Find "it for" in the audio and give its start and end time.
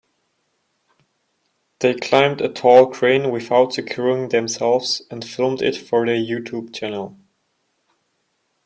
5.61-6.07